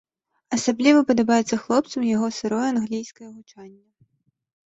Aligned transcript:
Асабліва 0.55 1.01
падабаецца 1.09 1.59
хлопцам 1.65 2.01
яго 2.15 2.27
сырое 2.39 2.63
англійскае 2.73 3.27
гучанне. 3.35 3.77